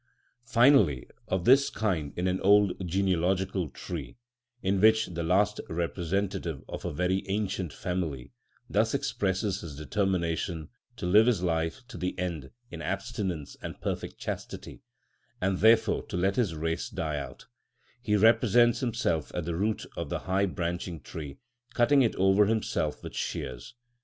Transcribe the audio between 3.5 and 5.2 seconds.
tree, in which